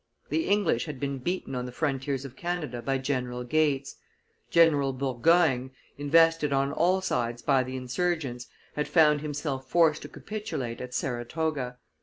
The 0.29 0.47
English 0.47 0.85
had 0.85 0.99
been 0.99 1.19
beaten 1.19 1.53
on 1.53 1.67
the 1.67 1.71
frontiers 1.71 2.25
of 2.25 2.35
Canada 2.35 2.81
by 2.81 2.97
General 2.97 3.43
Gates; 3.43 3.97
General 4.49 4.93
Burgoyne, 4.93 5.69
invested 5.95 6.51
on 6.51 6.71
all 6.73 7.01
sides 7.01 7.43
by 7.43 7.61
the 7.61 7.77
insurgents, 7.77 8.47
had 8.75 8.87
found 8.87 9.21
himself 9.21 9.69
forced 9.69 10.01
to 10.01 10.09
capitulate 10.09 10.81
at 10.81 10.95
Saratoga. 10.95 11.77